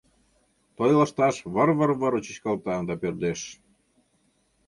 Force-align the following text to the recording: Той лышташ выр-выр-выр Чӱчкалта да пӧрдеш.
Той 0.77 0.91
лышташ 0.99 1.35
выр-выр-выр 1.53 2.13
Чӱчкалта 2.25 2.75
да 2.87 2.93
пӧрдеш. 3.01 3.41